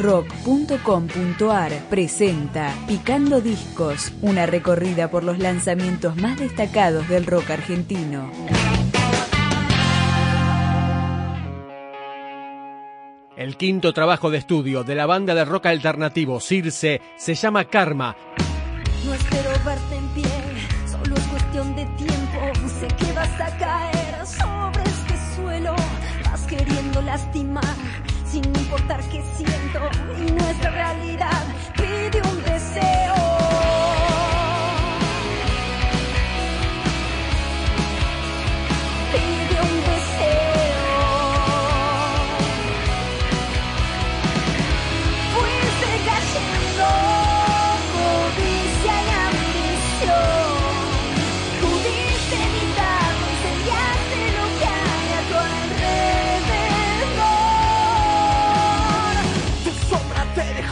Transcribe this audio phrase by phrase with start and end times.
[0.00, 8.30] rock.com.ar presenta Picando Discos, una recorrida por los lanzamientos más destacados del rock argentino.
[13.36, 18.16] El quinto trabajo de estudio de la banda de rock alternativo Circe se llama Karma.
[19.04, 20.24] No espero verte en pie,
[20.90, 22.68] solo es cuestión de tiempo.
[22.80, 25.74] Sé que vas a caer sobre este suelo,
[26.24, 29.80] vas queriendo lastimar sin importar qué siento
[30.16, 31.44] y nuestra realidad
[31.76, 33.29] pide un deseo.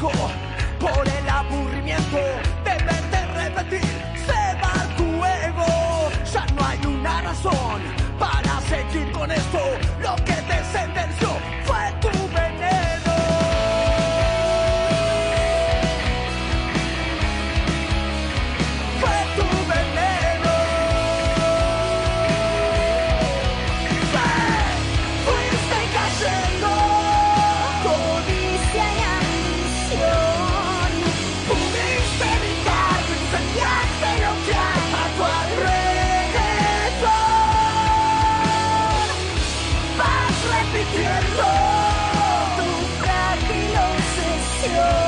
[0.01, 2.19] Por el aburrimiento
[2.65, 3.81] de verte repetir.
[4.27, 7.81] Se va tu ego, ya no hay una razón
[8.19, 9.59] para seguir con esto.
[10.01, 11.28] Lo que te sentenció
[44.69, 45.08] Fire!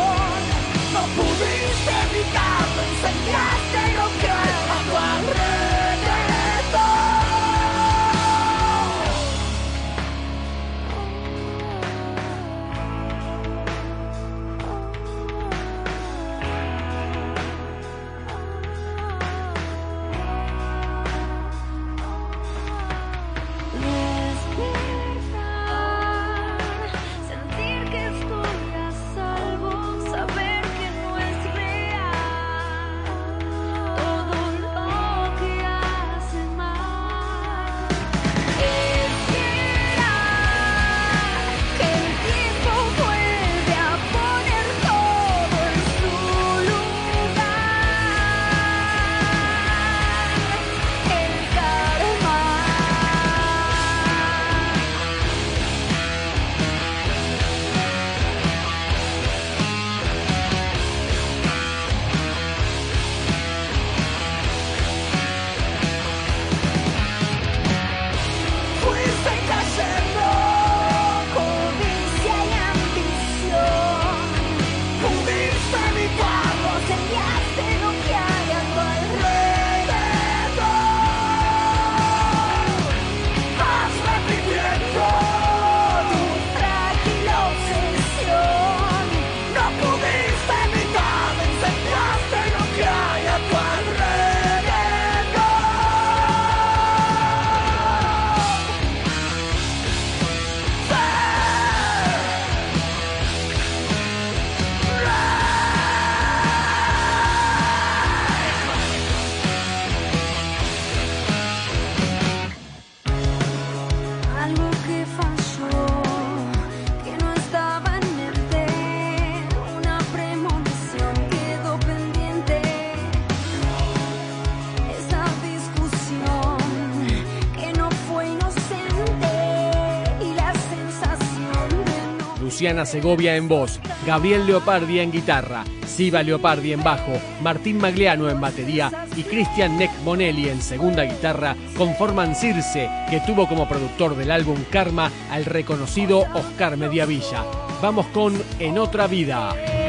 [132.70, 137.10] Luciana Segovia en voz, Gabriel Leopardi en guitarra, Siva Leopardi en bajo,
[137.42, 143.48] Martín Magliano en batería y Cristian Neck Bonelli en segunda guitarra conforman Circe, que tuvo
[143.48, 147.44] como productor del álbum Karma al reconocido Oscar Mediavilla.
[147.82, 149.79] Vamos con En otra vida.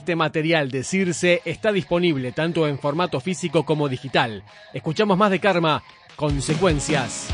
[0.00, 4.42] Este material de Circe está disponible tanto en formato físico como digital.
[4.72, 5.82] Escuchamos más de Karma,
[6.16, 7.28] consecuencias.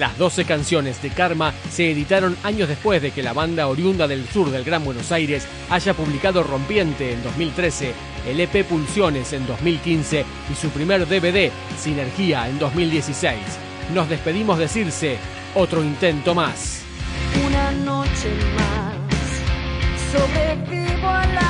[0.00, 4.26] Las 12 canciones de Karma se editaron años después de que la banda oriunda del
[4.26, 7.92] sur del Gran Buenos Aires haya publicado Rompiente en 2013,
[8.26, 13.36] el EP Pulsiones en 2015 y su primer DVD, Sinergia, en 2016.
[13.92, 15.18] Nos despedimos de Circe,
[15.54, 16.80] otro intento más.
[17.46, 18.94] Una noche más,
[20.12, 21.49] sobrevivo a la